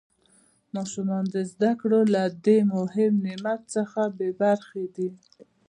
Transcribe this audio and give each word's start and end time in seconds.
ماشومان 0.75 1.23
د 1.35 1.37
زده 1.51 1.71
کړو 1.81 1.99
له 2.13 2.23
دې 2.45 2.57
مهم 2.75 3.13
نعمت 3.25 3.61
څخه 3.75 4.01
بې 4.17 4.29
برخې 4.41 4.85
دي. 4.95 5.09